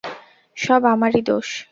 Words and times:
সব 0.57 0.81
আমার-ই 0.85 1.21
দোষ। 1.21 1.49